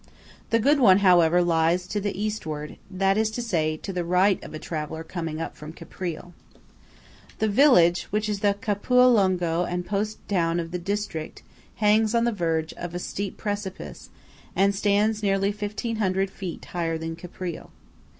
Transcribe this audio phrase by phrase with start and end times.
[0.49, 4.43] The good one, however, lies to the Eastward; that is to say, to the right
[4.43, 6.33] of a traveller coming up from Caprile.
[7.37, 11.43] The village, which is the Capoluogo and post town of the district,
[11.75, 14.09] hangs on the verge of a steep precipice,
[14.55, 17.69] and stands nearly 1,500 feet higher than Caprile.